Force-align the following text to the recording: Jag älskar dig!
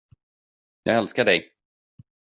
Jag 0.83 0.93
älskar 0.95 1.25
dig! 1.25 1.53